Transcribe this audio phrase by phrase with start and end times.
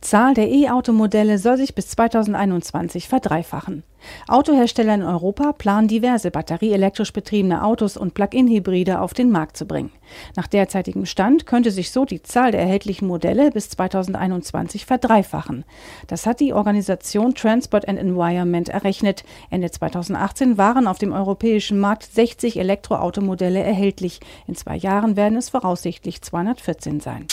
[0.00, 3.82] Zahl der E-Automodelle soll sich bis 2021 verdreifachen.
[4.28, 9.90] Autohersteller in Europa planen diverse batterieelektrisch betriebene Autos und Plug-in-Hybride auf den Markt zu bringen.
[10.36, 15.64] Nach derzeitigem Stand könnte sich so die Zahl der erhältlichen Modelle bis 2021 verdreifachen.
[16.06, 19.24] Das hat die Organisation Transport and Environment errechnet.
[19.50, 24.20] Ende 2018 waren auf dem europäischen Markt 60 Elektroautomodelle erhältlich.
[24.46, 27.26] In zwei Jahren werden es voraussichtlich 214 sein.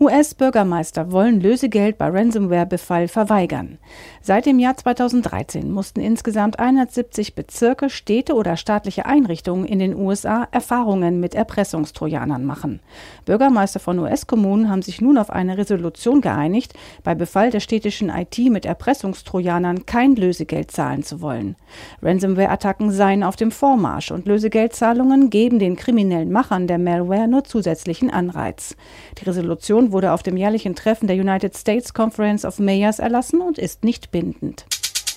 [0.00, 3.78] US-Bürgermeister wollen Lösegeld bei Ransomware-Befall verweigern.
[4.20, 10.48] Seit dem Jahr 2013 mussten insgesamt 170 Bezirke, Städte oder staatliche Einrichtungen in den USA
[10.50, 12.80] Erfahrungen mit Erpressungstrojanern machen.
[13.24, 16.74] Bürgermeister von US-Kommunen haben sich nun auf eine Resolution geeinigt,
[17.04, 21.54] bei Befall der städtischen IT mit Erpressungstrojanern kein Lösegeld zahlen zu wollen.
[22.02, 28.10] Ransomware-Attacken seien auf dem Vormarsch und Lösegeldzahlungen geben den kriminellen Machern der Malware nur zusätzlichen
[28.10, 28.74] Anreiz.
[29.18, 33.40] Die Resolution Resolution wurde auf dem jährlichen Treffen der United States Conference of Mayors erlassen
[33.40, 34.66] und ist nicht bindend.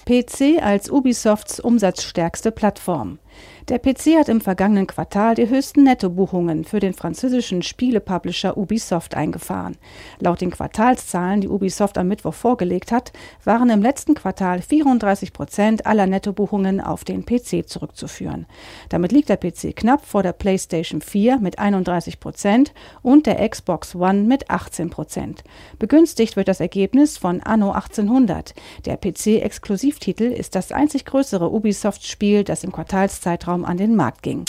[0.05, 3.19] PC als Ubisofts umsatzstärkste Plattform.
[3.69, 9.75] Der PC hat im vergangenen Quartal die höchsten Nettobuchungen für den französischen Spielepublisher Ubisoft eingefahren.
[10.19, 13.11] Laut den Quartalszahlen, die Ubisoft am Mittwoch vorgelegt hat,
[13.43, 18.45] waren im letzten Quartal 34 Prozent aller Nettobuchungen auf den PC zurückzuführen.
[18.87, 23.95] Damit liegt der PC knapp vor der PlayStation 4 mit 31 Prozent und der Xbox
[23.95, 25.43] One mit 18 Prozent.
[25.77, 28.53] Begünstigt wird das Ergebnis von Anno 1800.
[28.85, 34.45] Der PC-Exklusivtitel ist das einzig größere Ubisoft-Spiel, das im Quartalszeitraum Zeitraum an den Markt ging.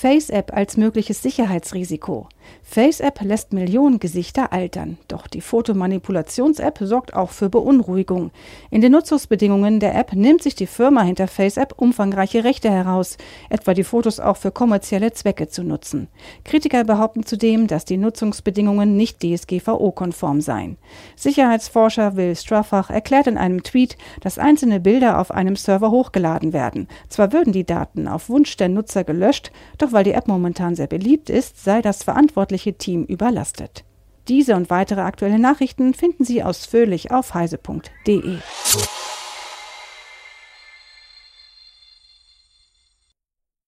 [0.00, 2.28] FaceApp als mögliches Sicherheitsrisiko.
[2.62, 8.30] FaceApp lässt Millionen Gesichter altern, doch die Fotomanipulations-App sorgt auch für Beunruhigung.
[8.70, 13.16] In den Nutzungsbedingungen der App nimmt sich die Firma hinter FaceApp umfangreiche Rechte heraus,
[13.50, 16.08] etwa die Fotos auch für kommerzielle Zwecke zu nutzen.
[16.44, 20.76] Kritiker behaupten zudem, dass die Nutzungsbedingungen nicht DSGVO-konform seien.
[21.16, 26.86] Sicherheitsforscher Will Straffach erklärt in einem Tweet, dass einzelne Bilder auf einem Server hochgeladen werden.
[27.08, 30.86] Zwar würden die Daten auf Wunsch der Nutzer gelöscht, doch weil die App momentan sehr
[30.86, 33.84] beliebt ist, sei das verantwortlich verantwortliche Team überlastet.
[34.28, 38.38] Diese und weitere aktuelle Nachrichten finden Sie ausführlich auf heise.de.